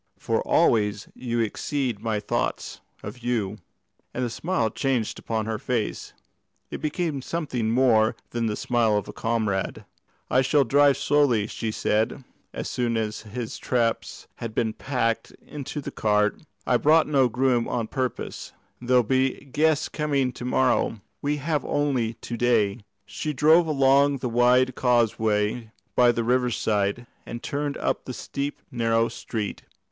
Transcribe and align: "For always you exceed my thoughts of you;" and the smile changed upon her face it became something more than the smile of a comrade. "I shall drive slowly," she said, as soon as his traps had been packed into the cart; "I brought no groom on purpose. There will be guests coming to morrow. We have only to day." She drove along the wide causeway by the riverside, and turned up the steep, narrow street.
"For 0.17 0.41
always 0.41 1.07
you 1.13 1.41
exceed 1.41 1.99
my 2.01 2.19
thoughts 2.19 2.81
of 3.03 3.19
you;" 3.19 3.59
and 4.15 4.25
the 4.25 4.31
smile 4.31 4.71
changed 4.71 5.19
upon 5.19 5.45
her 5.45 5.59
face 5.59 6.13
it 6.71 6.81
became 6.81 7.21
something 7.21 7.69
more 7.69 8.15
than 8.31 8.47
the 8.47 8.55
smile 8.55 8.97
of 8.97 9.07
a 9.07 9.13
comrade. 9.13 9.85
"I 10.27 10.41
shall 10.41 10.63
drive 10.63 10.97
slowly," 10.97 11.45
she 11.45 11.69
said, 11.69 12.23
as 12.51 12.67
soon 12.67 12.97
as 12.97 13.21
his 13.21 13.59
traps 13.59 14.27
had 14.37 14.55
been 14.55 14.73
packed 14.73 15.33
into 15.45 15.81
the 15.81 15.91
cart; 15.91 16.41
"I 16.65 16.77
brought 16.77 17.05
no 17.05 17.29
groom 17.29 17.67
on 17.67 17.85
purpose. 17.85 18.53
There 18.81 18.95
will 18.95 19.03
be 19.03 19.49
guests 19.51 19.87
coming 19.87 20.31
to 20.31 20.43
morrow. 20.45 20.99
We 21.21 21.37
have 21.37 21.63
only 21.63 22.15
to 22.15 22.37
day." 22.37 22.79
She 23.05 23.33
drove 23.33 23.67
along 23.67 24.17
the 24.17 24.29
wide 24.29 24.73
causeway 24.73 25.69
by 25.95 26.11
the 26.11 26.23
riverside, 26.23 27.05
and 27.23 27.43
turned 27.43 27.77
up 27.77 28.05
the 28.05 28.13
steep, 28.15 28.63
narrow 28.71 29.07
street. 29.07 29.61